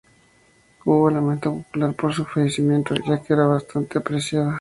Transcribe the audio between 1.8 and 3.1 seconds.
por su fallecimiento,